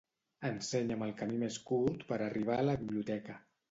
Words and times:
Ensenya'm 0.49 1.05
el 1.09 1.13
camí 1.21 1.39
més 1.45 1.61
curt 1.69 2.09
per 2.11 2.19
arribar 2.31 2.61
a 2.61 2.69
la 2.71 2.79
biblioteca. 2.85 3.43